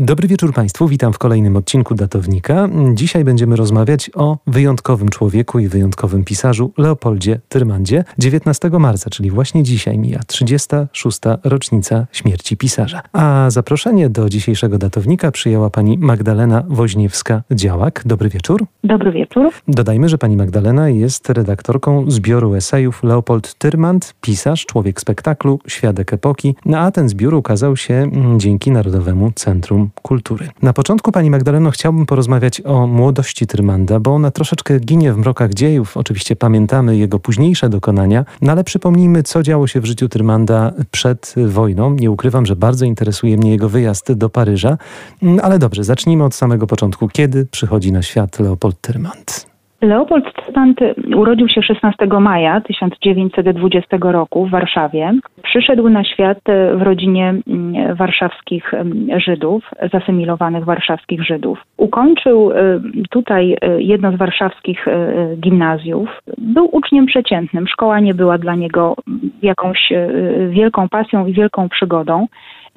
Dobry 0.00 0.28
wieczór 0.28 0.54
Państwu, 0.54 0.88
witam 0.88 1.12
w 1.12 1.18
kolejnym 1.18 1.56
odcinku 1.56 1.94
Datownika. 1.94 2.68
Dzisiaj 2.94 3.24
będziemy 3.24 3.56
rozmawiać 3.56 4.10
o 4.14 4.38
wyjątkowym 4.46 5.08
człowieku 5.08 5.58
i 5.58 5.68
wyjątkowym 5.68 6.24
pisarzu 6.24 6.72
Leopoldzie 6.78 7.40
Tyrmandzie. 7.48 8.04
19 8.18 8.70
marca, 8.70 9.10
czyli 9.10 9.30
właśnie 9.30 9.62
dzisiaj 9.62 9.98
mija 9.98 10.20
36. 10.26 11.18
rocznica 11.44 12.06
śmierci 12.12 12.56
pisarza. 12.56 13.02
A 13.12 13.46
zaproszenie 13.50 14.10
do 14.10 14.28
dzisiejszego 14.28 14.78
Datownika 14.78 15.30
przyjęła 15.30 15.70
pani 15.70 15.98
Magdalena 15.98 16.62
Woźniewska-Działak. 16.68 18.02
Dobry 18.04 18.28
wieczór. 18.28 18.64
Dobry 18.84 19.12
wieczór. 19.12 19.52
Dodajmy, 19.68 20.08
że 20.08 20.18
pani 20.18 20.36
Magdalena 20.36 20.88
jest 20.88 21.30
redaktorką 21.30 22.10
zbioru 22.10 22.54
esejów 22.54 23.02
Leopold 23.02 23.54
Tyrmand, 23.54 24.14
pisarz, 24.20 24.66
człowiek 24.66 25.00
spektaklu, 25.00 25.60
świadek 25.66 26.12
epoki, 26.12 26.54
no 26.64 26.78
a 26.78 26.90
ten 26.90 27.08
zbiór 27.08 27.34
ukazał 27.34 27.76
się 27.76 28.10
dzięki 28.36 28.70
Narodowemu 28.70 29.32
Centrum 29.34 29.87
Kultury. 30.02 30.48
Na 30.62 30.72
początku, 30.72 31.12
Pani 31.12 31.30
Magdaleno, 31.30 31.70
chciałbym 31.70 32.06
porozmawiać 32.06 32.60
o 32.60 32.86
młodości 32.86 33.46
Trymanda, 33.46 34.00
bo 34.00 34.14
ona 34.14 34.30
troszeczkę 34.30 34.80
ginie 34.80 35.12
w 35.12 35.16
mrokach 35.16 35.54
dziejów. 35.54 35.96
Oczywiście 35.96 36.36
pamiętamy 36.36 36.96
jego 36.96 37.18
późniejsze 37.18 37.68
dokonania, 37.68 38.24
no 38.42 38.52
ale 38.52 38.64
przypomnijmy, 38.64 39.22
co 39.22 39.42
działo 39.42 39.66
się 39.66 39.80
w 39.80 39.84
życiu 39.84 40.08
Trymanda 40.08 40.72
przed 40.90 41.34
wojną. 41.46 41.94
Nie 41.94 42.10
ukrywam, 42.10 42.46
że 42.46 42.56
bardzo 42.56 42.84
interesuje 42.84 43.36
mnie 43.36 43.50
jego 43.50 43.68
wyjazd 43.68 44.12
do 44.12 44.28
Paryża, 44.28 44.78
mm, 45.22 45.40
ale 45.42 45.58
dobrze, 45.58 45.84
zacznijmy 45.84 46.24
od 46.24 46.34
samego 46.34 46.66
początku. 46.66 47.08
Kiedy 47.08 47.46
przychodzi 47.46 47.92
na 47.92 48.02
świat 48.02 48.38
Leopold 48.40 48.80
Tyrmand? 48.80 49.57
Leopold 49.82 50.24
Stant 50.50 50.80
urodził 51.16 51.48
się 51.48 51.62
16 51.62 52.06
maja 52.06 52.60
1920 52.60 53.96
roku 54.00 54.46
w 54.46 54.50
Warszawie. 54.50 55.12
Przyszedł 55.42 55.88
na 55.88 56.04
świat 56.04 56.38
w 56.74 56.82
rodzinie 56.82 57.34
mm, 57.46 57.96
warszawskich 57.96 58.74
mm, 58.74 59.20
Żydów, 59.20 59.70
zasymilowanych 59.92 60.64
warszawskich 60.64 61.22
Żydów. 61.22 61.58
Ukończył 61.76 62.50
y, 62.50 62.54
tutaj 63.10 63.52
y, 63.52 63.82
jedno 63.82 64.12
z 64.12 64.16
warszawskich 64.16 64.86
gimnazjów. 65.36 66.22
Był 66.38 66.68
uczniem 66.72 67.06
przeciętnym. 67.06 67.68
Szkoła 67.68 68.00
nie 68.00 68.14
była 68.14 68.38
dla 68.38 68.54
niego 68.54 68.96
jakąś 69.42 69.92
wielką 70.50 70.88
pasją 70.88 71.26
i 71.26 71.32
wielką 71.32 71.68
przygodą. 71.68 72.26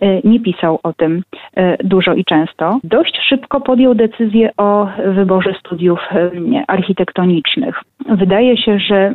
E, 0.01 0.21
nie 0.23 0.39
pisał 0.39 0.79
o 0.83 0.93
tym 0.93 1.23
e, 1.55 1.77
dużo 1.83 2.13
i 2.13 2.25
często. 2.25 2.79
Dość 2.83 3.19
szybko 3.29 3.61
podjął 3.61 3.95
decyzję 3.95 4.49
o 4.57 4.87
wyborze 5.05 5.53
studiów 5.59 5.99
e, 6.11 6.31
architektonicznych. 6.67 7.81
Wydaje 8.09 8.57
się, 8.57 8.79
że 8.79 9.13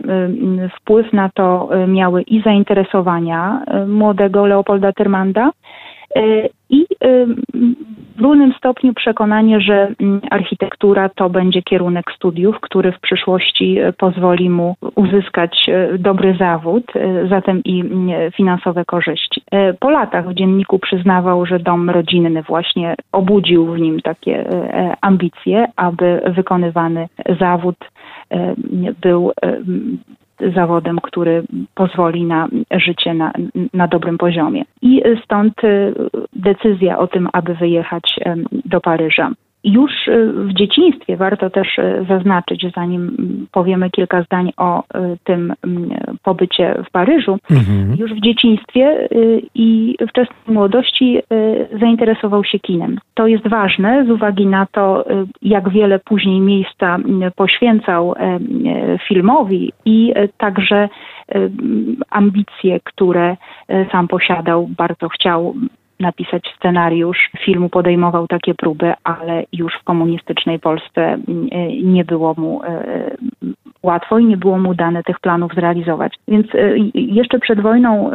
wpływ 0.77 1.13
na 1.13 1.31
to 1.35 1.69
miały 1.89 2.23
i 2.23 2.43
zainteresowania 2.43 3.63
młodego 3.87 4.47
Leopolda 4.47 4.93
Tyrmanda, 4.93 5.51
i 6.71 6.87
równym 8.21 8.53
stopniu 8.53 8.95
przekonanie, 8.95 9.61
że 9.61 9.89
mm, 10.01 10.21
architektura 10.31 11.09
to 11.09 11.31
będzie 11.31 11.63
kierunek 11.63 12.13
studiów, 12.17 12.61
który 12.61 12.93
w 12.93 13.01
przyszłości 13.01 13.79
e, 13.79 13.93
pozwoli 13.93 14.51
mu 14.51 14.77
uzyskać 14.95 15.69
e, 15.69 15.99
dobry 15.99 16.37
zawód, 16.39 16.85
e, 16.97 17.29
zatem 17.29 17.63
i 17.65 17.81
mm, 17.81 18.33
finansowe 18.33 18.85
korzyści. 18.85 19.43
Po 19.81 19.91
latach 19.91 20.29
w 20.29 20.35
dzienniku 20.35 20.79
przyznawał, 20.79 21.47
że 21.47 21.59
dom 21.59 21.91
rodzinny 21.91 22.43
właśnie 22.43 22.95
obudził 23.13 23.67
w 23.67 23.79
nim 23.79 24.01
takie 24.01 24.45
ambicje, 25.01 25.67
aby 25.77 26.21
wykonywany 26.27 27.09
zawód 27.41 27.77
był 29.01 29.33
zawodem, 30.55 30.99
który 31.03 31.43
pozwoli 31.75 32.25
na 32.25 32.49
życie 32.71 33.15
na, 33.15 33.33
na 33.75 33.89
dobrym 33.89 34.19
poziomie. 34.19 34.65
I 34.83 35.03
stąd 35.25 35.65
y, 35.65 35.95
decyzja 36.33 36.99
o 36.99 37.07
tym, 37.07 37.29
aby 37.33 37.55
wyjechać 37.55 38.21
do 38.53 38.81
Paryża. 38.81 39.33
Już 39.67 40.09
y, 40.09 40.33
w 40.33 40.53
dzieciństwie 40.53 41.17
warto 41.17 41.51
też 41.51 41.79
y, 41.79 42.07
zaznaczyć, 42.09 42.67
zanim 42.75 43.17
powiemy 43.53 43.91
kilka 43.91 44.23
zdań 44.23 44.53
o 44.57 44.81
y, 44.81 44.85
tym 45.25 45.55
pobycie 46.23 46.75
w 46.89 46.91
Paryżu, 46.91 47.39
mhm. 47.51 47.97
już 47.99 48.13
w 48.13 48.21
dzieciństwie 48.21 49.09
i 49.55 49.97
wczesnej 50.09 50.39
młodości 50.47 51.23
zainteresował 51.81 52.45
się 52.45 52.59
kinem. 52.59 52.99
To 53.15 53.27
jest 53.27 53.49
ważne 53.49 54.05
z 54.07 54.11
uwagi 54.11 54.47
na 54.47 54.67
to, 54.67 55.05
jak 55.43 55.69
wiele 55.69 55.99
później 55.99 56.41
miejsca 56.41 56.99
poświęcał 57.37 58.15
filmowi 59.09 59.73
i 59.85 60.15
także 60.39 60.89
ambicje, 62.11 62.81
które 62.85 63.37
sam 63.93 64.09
posiadał, 64.09 64.69
bardzo 64.77 65.09
chciał 65.09 65.55
napisać 66.01 66.55
scenariusz 66.57 67.31
filmu, 67.45 67.69
podejmował 67.69 68.27
takie 68.27 68.55
próby, 68.55 68.93
ale 69.05 69.45
już 69.53 69.73
w 69.81 69.85
komunistycznej 69.85 70.59
Polsce 70.59 71.03
mm, 71.03 71.49
e, 71.53 71.67
nie 71.83 72.05
było 72.05 72.35
mu 72.37 72.63
e, 72.65 73.17
łatwo 73.83 74.19
i 74.19 74.27
nie 74.27 74.37
było 74.37 74.59
mu 74.59 74.75
dane 74.75 75.03
tych 75.03 75.21
planów 75.21 75.55
zrealizować. 75.55 76.15
Więc 76.29 76.55
e, 76.55 76.59
jeszcze 76.95 77.39
przed 77.39 77.61
wojną 77.61 78.11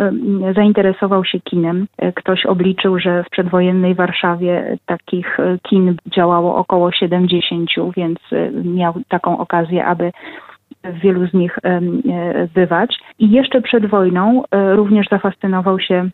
zainteresował 0.56 1.25
się 1.25 1.40
kinem. 1.40 1.88
Ktoś 2.16 2.46
obliczył, 2.46 3.00
że 3.00 3.24
w 3.24 3.30
przedwojennej 3.30 3.96
Warszawie 3.96 4.78
takich 4.86 5.38
kin 5.63 5.96
działało 6.08 6.56
około 6.56 6.92
70, 6.92 7.69
więc 7.98 8.19
miał 8.63 8.94
taką 9.08 9.38
okazję, 9.38 9.86
aby 9.86 10.12
w 10.84 11.00
wielu 11.00 11.28
z 11.28 11.34
nich 11.34 11.59
bywać. 12.56 13.00
I 13.19 13.31
jeszcze 13.31 13.62
przed 13.62 13.86
wojną 13.86 14.44
również 14.52 15.08
zafascynował 15.12 15.80
się 15.80 16.09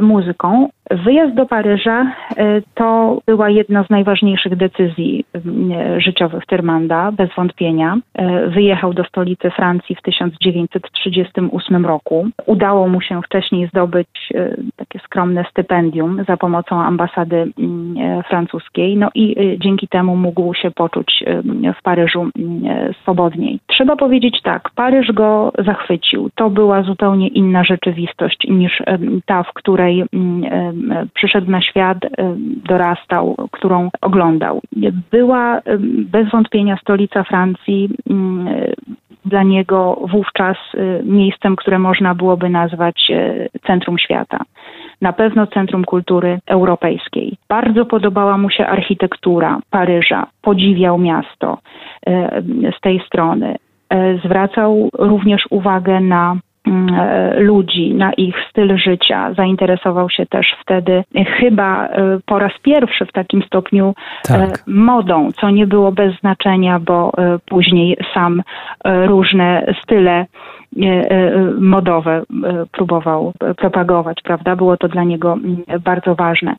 muzyką. 0.00 0.68
Wyjazd 0.90 1.34
do 1.34 1.46
Paryża 1.46 2.12
e, 2.36 2.62
to 2.74 3.18
była 3.26 3.50
jedna 3.50 3.84
z 3.84 3.90
najważniejszych 3.90 4.56
decyzji 4.56 5.24
e, 5.34 6.00
życiowych 6.00 6.46
Tyrmanda, 6.46 7.12
bez 7.12 7.30
wątpienia. 7.36 7.96
E, 8.14 8.48
wyjechał 8.48 8.94
do 8.94 9.04
stolicy 9.04 9.50
Francji 9.50 9.96
w 9.96 10.02
1938 10.02 11.86
roku. 11.86 12.28
Udało 12.46 12.88
mu 12.88 13.00
się 13.00 13.22
wcześniej 13.22 13.68
zdobyć 13.68 14.08
takie 14.76 14.98
skromne 14.98 15.44
stypendium 15.50 16.24
za 16.28 16.36
pomocą 16.36 16.82
ambasady 16.82 17.52
francuskiej, 18.28 18.96
no 18.96 19.08
i 19.14 19.56
dzięki 19.60 19.88
temu 19.88 20.16
mógł 20.16 20.54
się 20.54 20.70
poczuć 20.70 21.24
w 21.78 21.82
Paryżu 21.82 22.28
swobodniej. 23.02 23.60
Trzeba 23.66 23.96
powiedzieć 23.96 24.42
tak, 24.42 24.70
Paryż 24.74 25.12
go 25.12 25.52
zachwycił. 25.58 26.30
To 26.34 26.50
była 26.50 26.82
zupełnie 26.82 27.28
inna 27.28 27.64
rzeczywistość 27.64 28.38
niż 28.48 28.82
ta, 29.26 29.42
w 29.42 29.52
której 29.52 30.04
mm, 30.12 31.08
przyszedł 31.14 31.50
na 31.50 31.62
świat, 31.62 31.98
dorastał, 32.68 33.36
którą 33.50 33.90
oglądał. 34.00 34.60
Była 35.10 35.60
bez 36.10 36.30
wątpienia 36.30 36.76
stolica 36.76 37.24
Francji 37.24 37.90
dla 39.24 39.42
niego 39.42 40.00
wówczas 40.10 40.56
y, 40.74 41.02
miejscem, 41.04 41.56
które 41.56 41.78
można 41.78 42.14
byłoby 42.14 42.48
nazwać 42.48 43.10
y, 43.10 43.48
centrum 43.66 43.98
świata. 43.98 44.38
Na 45.00 45.12
pewno 45.12 45.46
centrum 45.46 45.84
kultury 45.84 46.38
europejskiej. 46.46 47.36
Bardzo 47.48 47.86
podobała 47.86 48.38
mu 48.38 48.50
się 48.50 48.66
architektura 48.66 49.60
Paryża, 49.70 50.26
podziwiał 50.42 50.98
miasto 50.98 51.58
y, 52.08 52.12
z 52.78 52.80
tej 52.80 53.00
strony. 53.06 53.56
Zwracał 54.24 54.88
również 54.98 55.46
uwagę 55.50 56.00
na 56.00 56.36
Mm, 56.36 56.36
e, 56.36 56.53
ludzi, 57.36 57.94
na 57.94 58.12
ich 58.12 58.34
styl 58.50 58.78
życia. 58.78 59.34
Zainteresował 59.36 60.10
się 60.10 60.26
też 60.26 60.46
wtedy 60.60 61.04
chyba 61.26 61.86
e, 61.86 62.18
po 62.26 62.38
raz 62.38 62.52
pierwszy 62.62 63.06
w 63.06 63.12
takim 63.12 63.42
stopniu 63.42 63.94
e, 64.28 64.28
tak. 64.28 64.64
modą, 64.66 65.32
co 65.32 65.50
nie 65.50 65.66
było 65.66 65.92
bez 65.92 66.20
znaczenia, 66.20 66.80
bo 66.80 67.12
później 67.46 67.96
sam 68.14 68.42
różne 68.84 69.74
style 69.82 70.26
modowe 71.58 72.22
próbował 72.72 73.32
propagować, 73.56 74.22
prawda? 74.24 74.56
Było 74.56 74.76
to 74.76 74.88
dla 74.88 75.04
niego 75.04 75.32
mm, 75.32 75.62
bardzo 75.84 76.14
ważne. 76.14 76.56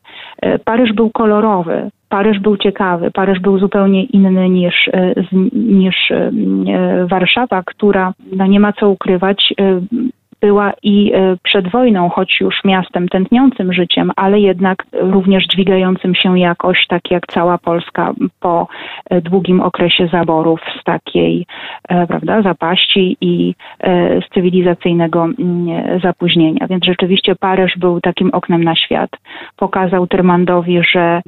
Paryż 0.64 0.92
był 0.92 1.10
kolorowy, 1.10 1.90
Paryż 2.08 2.38
był 2.40 2.56
ciekawy, 2.56 3.10
Paryż 3.10 3.40
był 3.40 3.58
zupełnie 3.58 4.04
inny 4.04 4.48
niż, 4.48 4.74
e, 4.92 5.14
niż 5.52 6.10
e, 6.10 6.30
Warszawa, 7.06 7.62
która, 7.62 8.12
no 8.32 8.46
nie 8.46 8.60
ma 8.60 8.72
co 8.72 8.90
ukrywać, 8.90 9.54
e, 9.60 9.80
była 10.46 10.72
i 10.82 11.12
e, 11.14 11.36
przed 11.42 11.70
wojną, 11.70 12.08
choć 12.08 12.40
już 12.40 12.64
miastem 12.64 13.08
tętniącym 13.08 13.72
życiem, 13.72 14.12
ale 14.16 14.40
jednak 14.40 14.86
również 14.92 15.46
dźwigającym 15.46 16.14
się 16.14 16.38
jakoś, 16.38 16.86
tak 16.88 17.10
jak 17.10 17.26
cała 17.26 17.58
Polska 17.58 18.12
po 18.40 18.68
e, 19.10 19.20
długim 19.20 19.60
okresie 19.60 20.08
zaborów 20.12 20.60
z 20.80 20.84
takiej 20.84 21.46
e, 21.88 22.06
prawda, 22.06 22.42
zapaści 22.42 23.16
i 23.20 23.54
z 24.26 24.34
cywilizacyjnego 24.34 25.24
mm, 25.24 26.00
zapóźnienia. 26.00 26.66
Więc 26.66 26.84
rzeczywiście 26.84 27.36
Paryż 27.36 27.78
był 27.78 28.00
takim 28.00 28.30
oknem 28.30 28.64
na 28.64 28.74
świat. 28.76 29.10
Pokazał 29.56 30.06
Tyrmandowi, 30.06 30.80
że 30.92 31.20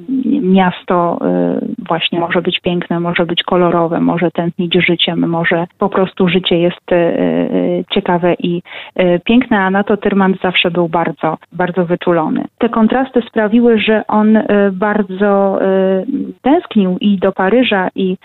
miasto 0.42 1.18
właśnie 1.88 2.20
może 2.20 2.42
być 2.42 2.60
piękne, 2.60 3.00
może 3.00 3.26
być 3.26 3.42
kolorowe, 3.42 4.00
może 4.00 4.30
tętnić 4.30 4.74
życiem, 4.86 5.28
może 5.28 5.66
po 5.78 5.88
prostu 5.88 6.28
życie 6.28 6.58
jest 6.58 6.86
ciekawe 7.90 8.34
i 8.34 8.62
piękne, 9.24 9.58
a 9.58 9.70
na 9.70 9.84
to 9.84 9.96
Tyrmand 9.96 10.40
zawsze 10.42 10.70
był 10.70 10.88
bardzo, 10.88 11.38
bardzo 11.52 11.86
wyczulony. 11.86 12.44
Te 12.58 12.68
kontrasty 12.68 13.22
sprawiły, 13.28 13.78
że 13.78 14.06
on 14.08 14.38
bardzo 14.72 15.58
tęsknił 16.42 16.96
i 17.00 17.18
do 17.18 17.32
Paryża, 17.32 17.88
i 17.94 18.16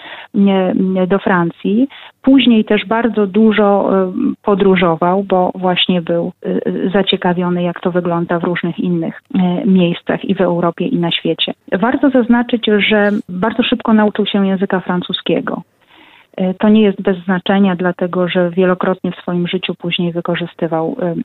do 1.08 1.20
Francji. 1.20 1.88
Później 2.22 2.66
też 2.66 2.86
bardzo 2.86 3.28
dużo 3.28 3.90
podróżował, 4.44 5.24
bo 5.24 5.52
właśnie 5.56 6.02
był 6.02 6.32
zaciekawiony, 6.94 7.64
jak 7.64 7.80
to 7.80 7.92
wygląda 7.92 8.40
w 8.40 8.44
różnych 8.44 8.80
innych 8.80 9.22
miejscach 9.66 10.26
i 10.26 10.36
w 10.36 10.42
Europie, 10.42 10.88
i 10.88 10.98
na 10.98 11.12
świecie. 11.12 11.54
Warto 11.72 12.10
zaznaczyć, 12.10 12.66
że 12.90 13.10
bardzo 13.30 13.64
szybko 13.64 13.94
nauczył 13.94 14.26
się 14.26 14.48
języka 14.48 14.80
francuskiego. 14.80 15.62
E, 16.38 16.54
to 16.54 16.70
nie 16.70 16.82
jest 16.82 17.02
bez 17.02 17.18
znaczenia, 17.26 17.76
dlatego 17.76 18.28
że 18.28 18.50
wielokrotnie 18.50 19.12
w 19.12 19.22
swoim 19.22 19.48
życiu 19.48 19.76
później 19.76 20.14
wykorzystywał 20.14 20.96
e, 21.02 21.16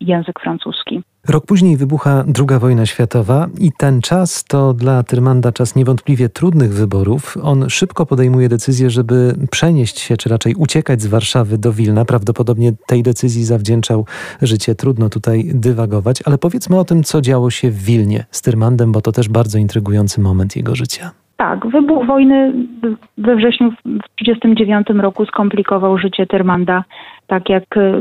język 0.00 0.40
francuski. 0.40 1.02
Rok 1.28 1.46
później 1.46 1.76
wybucha 1.76 2.24
II 2.38 2.58
wojna 2.60 2.86
światowa 2.86 3.46
i 3.60 3.70
ten 3.78 4.00
czas 4.00 4.44
to 4.44 4.72
dla 4.72 5.02
Tyrmanda 5.02 5.52
czas 5.52 5.76
niewątpliwie 5.76 6.28
trudnych 6.28 6.74
wyborów. 6.74 7.36
On 7.42 7.70
szybko 7.70 8.06
podejmuje 8.06 8.48
decyzję, 8.48 8.90
żeby 8.90 9.34
przenieść 9.50 9.98
się, 9.98 10.16
czy 10.16 10.28
raczej 10.28 10.54
uciekać 10.54 11.02
z 11.02 11.06
Warszawy 11.06 11.58
do 11.58 11.72
Wilna. 11.72 12.04
Prawdopodobnie 12.04 12.72
tej 12.86 13.02
decyzji 13.02 13.44
zawdzięczał 13.44 14.06
życie. 14.42 14.74
Trudno 14.74 15.08
tutaj 15.08 15.50
dywagować, 15.54 16.22
ale 16.24 16.38
powiedzmy 16.38 16.78
o 16.78 16.84
tym, 16.84 17.02
co 17.02 17.20
działo 17.20 17.50
się 17.50 17.70
w 17.70 17.84
Wilnie 17.84 18.24
z 18.30 18.42
Tyrmandem, 18.42 18.92
bo 18.92 19.00
to 19.00 19.12
też 19.12 19.28
bardzo 19.28 19.58
intrygujący 19.58 20.20
moment 20.20 20.56
jego 20.56 20.74
życia. 20.74 21.25
Tak, 21.36 21.66
wybuch 21.66 22.06
wojny 22.06 22.52
we 23.18 23.36
wrześniu 23.36 23.70
w 23.70 24.08
1939 24.18 24.86
roku 25.02 25.26
skomplikował 25.26 25.98
życie 25.98 26.26
Tyrmanda 26.26 26.84
tak 27.26 27.48
jak 27.48 27.76
e, 27.76 28.00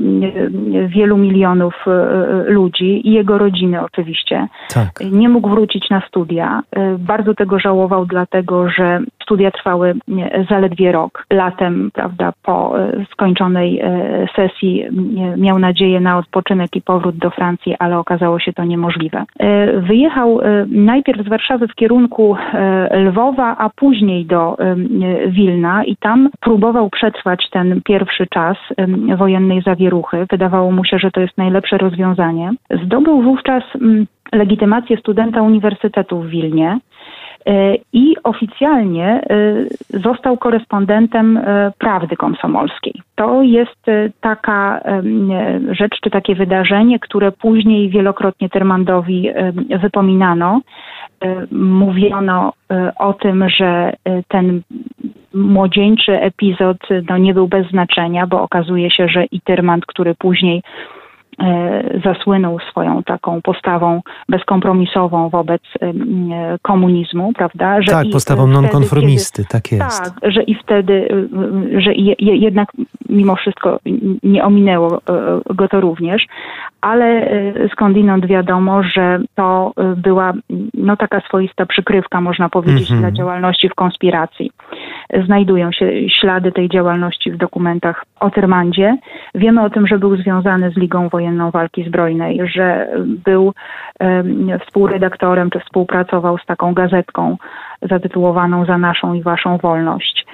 wielu 0.87 1.17
milionów 1.17 1.73
e, 1.87 1.91
e, 1.91 2.43
ludzi 2.43 3.09
i 3.09 3.11
jego 3.11 3.37
rodziny 3.37 3.81
oczywiście. 3.81 4.47
Tak. 4.73 4.99
Nie 5.11 5.29
mógł 5.29 5.49
wrócić 5.49 5.89
na 5.89 6.01
studia. 6.07 6.61
Bardzo 6.99 7.33
tego 7.33 7.59
żałował, 7.59 8.05
dlatego 8.05 8.69
że 8.69 8.99
studia 9.25 9.51
trwały 9.51 9.93
zaledwie 10.49 10.91
rok. 10.91 11.25
Latem, 11.33 11.89
prawda, 11.93 12.33
po 12.43 12.73
skończonej 13.11 13.81
sesji 14.35 14.85
miał 15.37 15.59
nadzieję 15.59 15.99
na 15.99 16.17
odpoczynek 16.17 16.75
i 16.75 16.81
powrót 16.81 17.17
do 17.17 17.29
Francji, 17.29 17.75
ale 17.79 17.99
okazało 17.99 18.39
się 18.39 18.53
to 18.53 18.63
niemożliwe. 18.63 19.23
Wyjechał 19.77 20.39
najpierw 20.67 21.25
z 21.25 21.29
Warszawy 21.29 21.67
w 21.67 21.75
kierunku 21.75 22.35
Lwowa, 22.91 23.55
a 23.57 23.69
później 23.69 24.25
do 24.25 24.57
Wilna 25.27 25.83
i 25.83 25.95
tam 25.95 26.29
próbował 26.41 26.89
przetrwać 26.89 27.49
ten 27.51 27.81
pierwszy 27.85 28.27
czas 28.27 28.57
wojennej 29.17 29.61
zawieruchy. 29.61 30.25
Wydawało 30.31 30.71
mu 30.71 30.85
się, 30.85 30.99
że 30.99 31.11
to 31.11 31.21
jest 31.21 31.37
najlepsze 31.37 31.77
rozwiązanie. 31.77 32.51
Zdobył 32.83 33.21
wówczas 33.21 33.63
legitymację 34.35 34.97
studenta 34.97 35.41
Uniwersytetu 35.41 36.21
w 36.21 36.27
Wilnie 36.27 36.79
e, 37.45 37.75
i 37.93 38.15
oficjalnie 38.23 39.05
e, 39.07 39.99
został 39.99 40.37
korespondentem 40.37 41.37
e, 41.37 41.71
Prawdy 41.79 42.15
Komsomolskiej. 42.15 42.93
To 43.15 43.41
jest 43.41 43.85
taka 44.21 44.81
rzecz, 45.71 45.99
czy 46.03 46.09
takie 46.09 46.35
wydarzenie, 46.35 46.99
które 46.99 47.31
później 47.31 47.89
wielokrotnie 47.89 48.49
Termandowi 48.49 49.29
wypominano. 49.81 50.61
Mówiono 51.51 52.53
o 52.99 53.13
tym, 53.13 53.49
że 53.49 53.93
ten 54.27 54.61
młodzieńczy 55.33 56.21
epizod 56.21 56.77
no, 57.09 57.17
nie 57.17 57.33
był 57.33 57.47
bez 57.47 57.67
znaczenia, 57.67 58.27
bo 58.27 58.41
okazuje 58.41 58.91
się, 58.91 59.07
że 59.07 59.25
i 59.25 59.41
Tyrmand, 59.41 59.85
który 59.85 60.15
później 60.15 60.61
zasłynął 62.03 62.59
swoją 62.59 63.03
taką 63.03 63.41
postawą 63.41 64.01
bezkompromisową 64.29 65.29
wobec 65.29 65.61
e, 65.81 65.93
komunizmu, 66.61 67.33
prawda? 67.33 67.81
Że 67.81 67.91
tak, 67.91 68.05
postawą 68.11 68.47
nonkonformisty, 68.47 69.45
tak 69.49 69.71
jest. 69.71 70.03
Tak, 70.03 70.31
że 70.31 70.43
i 70.43 70.55
wtedy, 70.55 71.07
e, 71.75 71.81
że 71.81 71.93
jednak 72.19 72.69
mimo 73.09 73.35
wszystko 73.35 73.79
nie 74.23 74.43
ominęło 74.43 75.01
go 75.55 75.67
to 75.67 75.81
również, 75.81 76.27
ale 76.81 77.29
skądinąd 77.71 78.25
wiadomo, 78.25 78.83
że 78.83 79.19
to 79.35 79.73
była 79.97 80.33
no, 80.73 80.97
taka 80.97 81.21
swoista 81.21 81.65
przykrywka, 81.65 82.21
można 82.21 82.49
powiedzieć, 82.49 82.91
mm 82.91 82.99
-hmm. 82.99 83.03
dla 83.03 83.11
działalności 83.11 83.69
w 83.69 83.75
konspiracji 83.75 84.51
znajdują 85.25 85.71
się 85.71 86.09
ślady 86.09 86.51
tej 86.51 86.69
działalności 86.69 87.31
w 87.31 87.37
dokumentach 87.37 88.05
o 88.19 88.29
Tyrmandzie. 88.29 88.97
Wiemy 89.35 89.63
o 89.63 89.69
tym, 89.69 89.87
że 89.87 89.99
był 89.99 90.17
związany 90.17 90.71
z 90.71 90.77
Ligą 90.77 91.09
Wojenną 91.09 91.24
Walki 91.51 91.83
Zbrojnej, 91.83 92.41
że 92.53 92.87
był 93.25 93.53
współredaktorem 94.65 95.49
czy 95.49 95.59
współpracował 95.59 96.37
z 96.37 96.45
taką 96.45 96.73
gazetką 96.73 97.37
zatytułowaną 97.81 98.65
Za 98.65 98.77
naszą 98.77 99.13
i 99.13 99.21
waszą 99.21 99.57
wolność. 99.57 100.25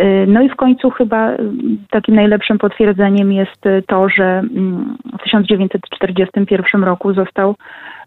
Y, 0.00 0.24
no 0.28 0.42
i 0.42 0.48
w 0.48 0.56
końcu 0.56 0.90
chyba 0.90 1.30
takim 1.90 2.14
najlepszym 2.14 2.58
potwierdzeniem 2.58 3.32
jest 3.32 3.64
to, 3.86 4.08
że 4.08 4.24
mm, 4.24 4.96
w 5.18 5.22
1941 5.22 6.84
roku 6.84 7.14
został 7.14 7.54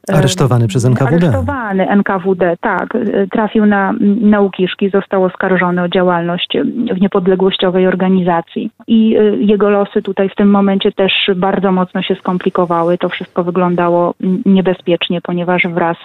Aresztowany 0.09 0.68
przez 0.68 0.86
NKWD. 0.86 1.27
Aresztowany 1.27 1.89
NKWD, 1.89 2.57
tak. 2.62 2.98
Trafił 3.31 3.65
na 3.65 3.94
naukiszki, 4.21 4.89
został 4.89 5.24
oskarżony 5.24 5.81
o 5.81 5.89
działalność 5.89 6.57
w 6.95 7.01
niepodległościowej 7.01 7.88
organizacji. 7.88 8.71
I 8.88 9.18
jego 9.39 9.69
losy 9.69 10.01
tutaj 10.01 10.30
w 10.30 10.36
tym 10.36 10.50
momencie 10.50 10.92
też 10.92 11.12
bardzo 11.36 11.71
mocno 11.71 12.01
się 12.01 12.15
skomplikowały. 12.15 12.98
To 12.98 13.09
wszystko 13.09 13.44
wyglądało 13.44 14.13
niebezpiecznie, 14.45 15.21
ponieważ 15.21 15.68
wraz 15.74 15.98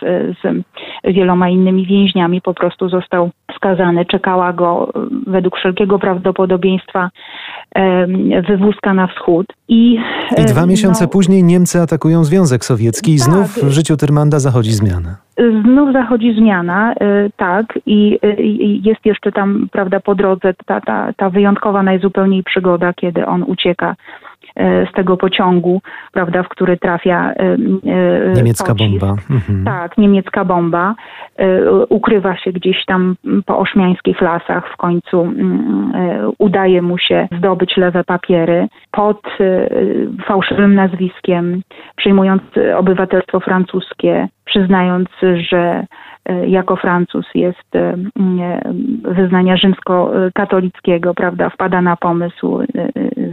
z 0.42 0.64
wieloma 1.04 1.48
innymi 1.48 1.86
więźniami 1.86 2.40
po 2.40 2.54
prostu 2.54 2.88
został 2.88 3.30
skazany. 3.56 4.04
Czekała 4.04 4.52
go 4.52 4.92
według 5.26 5.56
wszelkiego 5.56 5.98
prawdopodobieństwa 5.98 7.10
wywózka 8.48 8.94
na 8.94 9.06
wschód. 9.06 9.46
I, 9.68 9.98
I 10.38 10.44
dwa 10.44 10.66
miesiące 10.66 11.04
no, 11.04 11.10
później 11.10 11.44
Niemcy 11.44 11.80
atakują 11.80 12.24
Związek 12.24 12.64
Sowiecki 12.64 13.14
i 13.14 13.18
tak, 13.18 13.24
znów 13.24 13.46
w 13.48 13.70
życiu 13.86 13.96
Tyrmanda 13.96 14.38
zachodzi 14.38 14.72
zmiana. 14.72 15.16
Znów 15.64 15.92
zachodzi 15.92 16.34
zmiana, 16.34 16.92
y, 16.92 17.30
tak, 17.36 17.78
i 17.86 18.18
jest 18.84 19.06
jeszcze 19.06 19.32
tam, 19.32 19.68
prawda, 19.72 20.00
po 20.00 20.14
drodze 20.14 20.54
ta, 20.66 20.80
ta, 20.80 21.12
ta 21.16 21.30
wyjątkowa 21.30 21.82
najzupełniej 21.82 22.42
przygoda, 22.42 22.92
kiedy 22.92 23.26
on 23.26 23.42
ucieka 23.42 23.96
z 24.90 24.92
tego 24.92 25.16
pociągu, 25.16 25.82
prawda, 26.12 26.42
w 26.42 26.48
który 26.48 26.76
trafia 26.76 27.32
e, 27.32 27.42
e, 27.42 28.32
niemiecka 28.34 28.74
pocisk. 28.74 29.00
bomba. 29.00 29.22
Mhm. 29.30 29.64
Tak, 29.64 29.98
niemiecka 29.98 30.44
bomba. 30.44 30.94
Ukrywa 31.88 32.36
się 32.36 32.52
gdzieś 32.52 32.84
tam 32.84 33.16
po 33.46 33.58
ośmiańskich 33.58 34.20
lasach. 34.20 34.72
W 34.72 34.76
końcu 34.76 35.20
mm, 35.22 35.92
udaje 36.38 36.82
mu 36.82 36.98
się 36.98 37.28
zdobyć 37.38 37.76
lewe 37.76 38.04
papiery 38.04 38.68
pod 38.92 39.22
fałszywym 40.26 40.74
nazwiskiem, 40.74 41.62
przyjmując 41.96 42.42
obywatelstwo 42.76 43.40
francuskie, 43.40 44.28
przyznając, 44.44 45.08
że 45.50 45.66
E, 45.76 45.86
jako 46.46 46.76
Francuz 46.76 47.26
jest 47.34 47.76
e, 47.76 47.96
wyznania 49.02 49.56
rzymskokatolickiego, 49.56 51.14
prawda, 51.14 51.50
wpada 51.50 51.82
na 51.82 51.96
pomysł 51.96 52.60
e, 52.60 52.66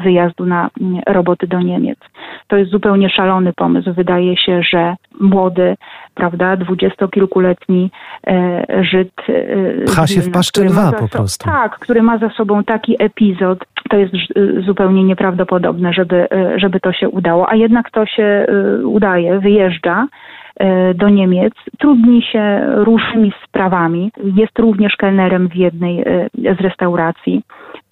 wyjazdu 0.03 0.45
na 0.45 0.69
roboty 1.07 1.47
do 1.47 1.59
Niemiec. 1.59 1.99
To 2.47 2.57
jest 2.57 2.71
zupełnie 2.71 3.09
szalony 3.09 3.53
pomysł. 3.53 3.93
Wydaje 3.93 4.37
się, 4.37 4.61
że 4.71 4.95
młody, 5.19 5.75
prawda, 6.13 6.55
dwudziestokilkuletni 6.57 7.91
Żyd... 8.81 9.11
Pcha 9.85 10.07
się 10.07 10.21
w 10.21 10.31
paszczę 10.31 10.65
dwa 10.65 10.91
po 10.91 11.07
prostu. 11.07 11.45
Tak, 11.45 11.79
który 11.79 12.01
ma 12.01 12.17
za 12.17 12.29
sobą 12.29 12.63
taki 12.63 13.03
epizod, 13.03 13.59
to 13.89 13.97
jest 13.97 14.13
zupełnie 14.65 15.03
nieprawdopodobne, 15.03 15.93
żeby, 15.93 16.27
żeby 16.55 16.79
to 16.79 16.93
się 16.93 17.09
udało. 17.09 17.49
A 17.49 17.55
jednak 17.55 17.91
to 17.91 18.05
się 18.05 18.45
udaje, 18.83 19.39
wyjeżdża 19.39 19.93
E, 19.93 20.07
do 20.95 21.09
Niemiec, 21.09 21.53
trudni 21.79 22.21
się 22.21 22.61
różnymi 22.75 23.33
sprawami. 23.45 24.11
Jest 24.35 24.59
również 24.59 24.95
kelnerem 24.95 25.49
w 25.49 25.55
jednej 25.55 26.01
e, 26.01 26.29
z 26.33 26.61
restauracji. 26.61 27.43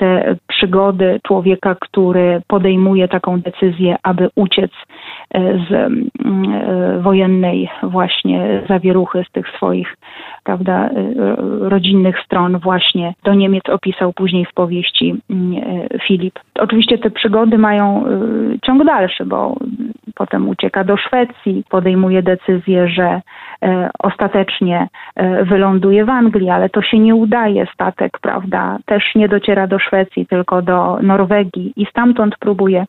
Te 0.01 0.35
przygody 0.47 1.19
człowieka, 1.27 1.75
który 1.81 2.41
podejmuje 2.47 3.07
taką 3.07 3.41
decyzję, 3.41 3.95
aby 4.03 4.29
uciec 4.35 4.71
e, 5.33 5.57
z 5.69 5.71
mm, 5.71 7.01
wojennej 7.01 7.69
właśnie 7.83 8.61
zawieruchy, 8.69 9.23
z 9.29 9.31
tych 9.31 9.49
swoich 9.49 9.97
prawda, 10.43 10.89
rodzinnych 11.59 12.19
stron 12.25 12.57
właśnie 12.59 13.13
do 13.23 13.33
Niemiec 13.33 13.69
opisał 13.69 14.13
później 14.13 14.45
w 14.45 14.53
powieści 14.53 15.15
mm, 15.29 15.61
Filip. 16.07 16.39
Oczywiście 16.59 16.97
te 16.97 17.09
przygody 17.09 17.57
mają 17.57 18.05
ciąg 18.65 18.85
dalszy, 18.85 19.25
bo 19.25 19.55
potem 20.15 20.49
ucieka 20.49 20.83
do 20.83 20.97
Szwecji, 20.97 21.63
podejmuje 21.69 22.23
decyzję, 22.23 22.87
że 22.87 23.21
ostatecznie 23.99 24.87
wyląduje 25.43 26.05
w 26.05 26.09
Anglii, 26.09 26.49
ale 26.49 26.69
to 26.69 26.81
się 26.81 26.99
nie 26.99 27.15
udaje. 27.15 27.67
Statek, 27.73 28.19
prawda, 28.19 28.77
też 28.85 29.15
nie 29.15 29.29
dociera 29.29 29.67
do 29.67 29.79
Szwecji, 29.79 30.25
tylko 30.25 30.61
do 30.61 30.99
Norwegii 31.01 31.73
i 31.75 31.85
stamtąd 31.85 32.37
próbuje 32.39 32.85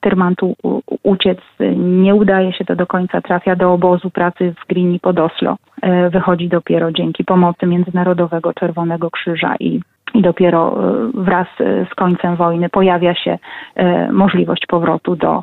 Tyrmantu 0.00 0.56
uciec. 1.02 1.38
Nie 1.76 2.14
udaje 2.14 2.52
się 2.52 2.64
to 2.64 2.76
do 2.76 2.86
końca, 2.86 3.20
trafia 3.20 3.56
do 3.56 3.72
obozu 3.72 4.10
pracy 4.10 4.54
w 4.62 4.66
Grini 4.68 5.00
pod 5.00 5.18
Oslo. 5.18 5.56
Wychodzi 6.10 6.48
dopiero 6.48 6.92
dzięki 6.92 7.24
pomocy 7.24 7.66
Międzynarodowego 7.66 8.52
Czerwonego 8.52 9.10
Krzyża 9.10 9.54
i 9.60 9.80
i 10.14 10.22
dopiero 10.22 10.78
wraz 11.14 11.46
z 11.92 11.94
końcem 11.94 12.36
wojny 12.36 12.68
pojawia 12.68 13.14
się 13.14 13.38
możliwość 14.12 14.66
powrotu 14.66 15.16
do 15.16 15.42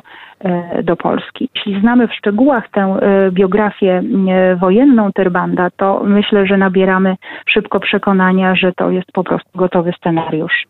do 0.82 0.96
Polski. 0.96 1.48
Jeśli 1.54 1.80
znamy 1.80 2.08
w 2.08 2.14
szczegółach 2.14 2.68
tę 2.70 2.80
e, 2.80 3.30
biografię 3.32 4.02
e, 4.28 4.56
wojenną 4.56 5.12
Tyrbanda, 5.12 5.70
to 5.76 6.02
myślę, 6.04 6.46
że 6.46 6.56
nabieramy 6.56 7.16
szybko 7.46 7.80
przekonania, 7.80 8.54
że 8.54 8.72
to 8.72 8.90
jest 8.90 9.12
po 9.12 9.24
prostu 9.24 9.48
gotowy 9.54 9.92
scenariusz 9.98 10.66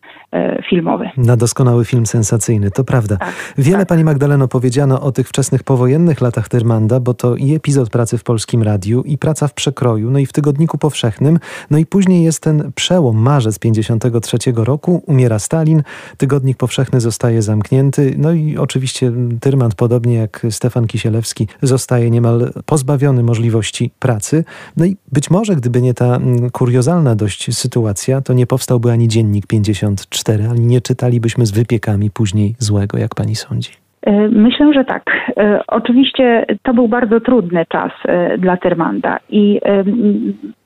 filmowy. 0.70 1.10
Na 1.16 1.36
doskonały 1.36 1.84
film 1.84 2.06
sensacyjny, 2.06 2.70
to 2.70 2.84
prawda. 2.84 3.16
Tak, 3.16 3.54
Wiele 3.58 3.78
tak. 3.78 3.88
pani 3.88 4.04
Magdaleno 4.04 4.48
powiedziano 4.48 5.00
o 5.00 5.12
tych 5.12 5.28
wczesnych 5.28 5.62
powojennych 5.62 6.20
latach 6.20 6.48
Tyrmanda, 6.48 7.00
bo 7.00 7.14
to 7.14 7.36
i 7.36 7.54
epizod 7.54 7.90
pracy 7.90 8.18
w 8.18 8.24
Polskim 8.24 8.62
Radiu, 8.62 9.02
i 9.02 9.18
praca 9.18 9.48
w 9.48 9.54
Przekroju, 9.54 10.10
no 10.10 10.18
i 10.18 10.26
w 10.26 10.32
Tygodniku 10.32 10.78
Powszechnym, 10.78 11.38
no 11.70 11.78
i 11.78 11.86
później 11.86 12.24
jest 12.24 12.42
ten 12.42 12.72
przełom, 12.74 13.16
marzec 13.16 13.58
53 13.58 14.38
roku, 14.56 15.02
umiera 15.06 15.38
Stalin, 15.38 15.82
Tygodnik 16.16 16.56
Powszechny 16.56 17.00
zostaje 17.00 17.42
zamknięty, 17.42 18.14
no 18.18 18.32
i 18.32 18.56
oczywiście 18.56 19.12
Tyrmand 19.40 19.63
podobnie 19.78 20.14
jak 20.14 20.46
Stefan 20.50 20.86
Kisielewski, 20.86 21.46
zostaje 21.62 22.10
niemal 22.10 22.50
pozbawiony 22.66 23.22
możliwości 23.22 23.90
pracy. 23.98 24.44
No 24.76 24.84
i 24.84 24.96
być 25.12 25.30
może, 25.30 25.56
gdyby 25.56 25.82
nie 25.82 25.94
ta 25.94 26.16
mm, 26.16 26.50
kuriozalna 26.50 27.14
dość 27.14 27.54
sytuacja, 27.54 28.20
to 28.20 28.32
nie 28.32 28.46
powstałby 28.46 28.92
ani 28.92 29.08
Dziennik 29.08 29.46
54, 29.46 30.48
ani 30.50 30.66
nie 30.66 30.80
czytalibyśmy 30.80 31.46
z 31.46 31.50
wypiekami 31.50 32.10
później 32.10 32.54
złego, 32.58 32.98
jak 32.98 33.14
pani 33.14 33.34
sądzi. 33.34 33.70
E, 34.06 34.28
myślę, 34.28 34.72
że 34.72 34.84
tak. 34.84 35.02
E, 35.36 35.60
oczywiście 35.66 36.46
to 36.62 36.74
był 36.74 36.88
bardzo 36.88 37.20
trudny 37.20 37.66
czas 37.68 37.92
e, 38.04 38.38
dla 38.38 38.56
Tyrmanda 38.56 39.18
i 39.28 39.60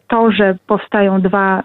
to, 0.08 0.30
że 0.32 0.56
powstają 0.66 1.20
dwa 1.20 1.62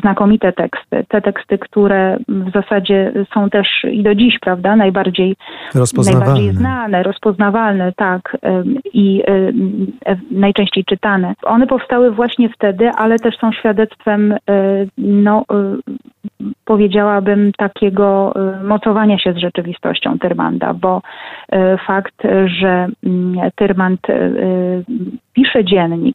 znakomite 0.00 0.52
teksty, 0.52 1.04
te 1.08 1.22
teksty, 1.22 1.58
które 1.58 2.16
w 2.28 2.50
zasadzie 2.52 3.12
są 3.34 3.50
też 3.50 3.68
i 3.92 4.02
do 4.02 4.14
dziś, 4.14 4.38
prawda, 4.38 4.76
najbardziej, 4.76 5.36
najbardziej 6.06 6.52
znane, 6.52 7.02
rozpoznawalne, 7.02 7.92
tak, 7.96 8.36
i 8.94 9.22
najczęściej 10.30 10.84
czytane. 10.84 11.34
One 11.42 11.66
powstały 11.66 12.10
właśnie 12.10 12.48
wtedy, 12.48 12.90
ale 12.90 13.18
też 13.18 13.36
są 13.38 13.52
świadectwem, 13.52 14.32
y, 14.32 14.38
no, 14.98 15.44
powiedziałabym, 16.64 17.52
takiego 17.52 18.34
mocowania 18.64 19.18
się 19.18 19.32
z 19.32 19.36
rzeczywistością 19.36 20.18
Tyrmanda, 20.18 20.74
bo 20.74 21.02
fakt, 21.86 22.22
że 22.60 22.88
mm, 23.06 23.50
Tyrmand 23.54 24.00
pisze 25.32 25.64
dziennik, 25.64 26.04